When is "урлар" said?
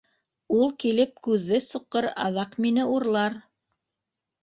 2.99-3.41